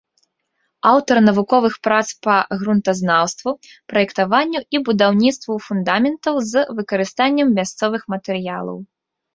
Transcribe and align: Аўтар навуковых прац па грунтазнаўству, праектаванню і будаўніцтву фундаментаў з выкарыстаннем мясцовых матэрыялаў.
Аўтар 0.91 1.17
навуковых 1.27 1.73
прац 1.87 2.07
па 2.27 2.37
грунтазнаўству, 2.63 3.55
праектаванню 3.93 4.59
і 4.77 4.85
будаўніцтву 4.89 5.53
фундаментаў 5.71 6.43
з 6.55 6.67
выкарыстаннем 6.81 7.47
мясцовых 7.61 8.01
матэрыялаў. 8.19 8.77